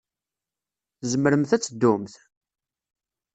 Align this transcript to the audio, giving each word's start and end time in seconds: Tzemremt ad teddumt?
Tzemremt 0.99 1.51
ad 1.55 1.61
teddumt? 1.61 2.13